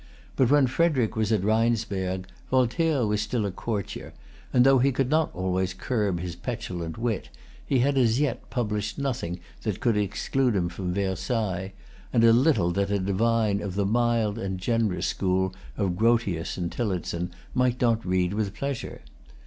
[0.35, 4.13] But when Frederic was at Rheinsberg, Voltaire was still a courtier;
[4.51, 7.29] and, though he could not always curb his petulant wit,
[7.63, 11.73] he had as yet published nothing that could exclude him from Versailles,
[12.11, 17.29] and little that a divine of the mild and generous school of Grotius and Tillotson
[17.53, 19.01] might not read with pleasure.